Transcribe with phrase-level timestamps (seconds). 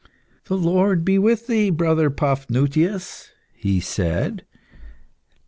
[0.45, 4.43] "The Lord be with thee, brother Paphnutius," he said.